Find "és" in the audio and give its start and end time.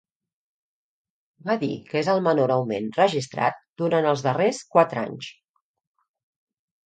1.99-2.07